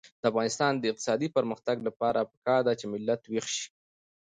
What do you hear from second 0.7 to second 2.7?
د اقتصادي پرمختګ لپاره پکار